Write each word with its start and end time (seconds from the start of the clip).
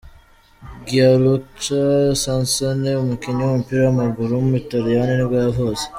Gianluca 0.87 1.81
Sansone, 2.21 2.89
umukinnyi 3.03 3.41
w’umupira 3.43 3.81
w’amaguru 3.83 4.31
w’umutaliyani 4.33 5.13
nibwo 5.15 5.37
yavutse. 5.45 5.85